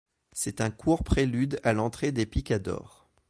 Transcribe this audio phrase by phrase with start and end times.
[0.31, 3.07] C'est un court prélude à l'entrée des picadors.